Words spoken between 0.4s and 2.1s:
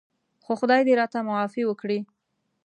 خو خدای دې راته معافي وکړي.